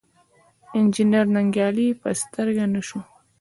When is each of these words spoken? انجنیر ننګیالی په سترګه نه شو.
انجنیر 0.77 1.25
ننګیالی 1.35 1.87
په 2.01 2.09
سترګه 2.21 2.65
نه 2.73 2.81
شو. 2.87 2.99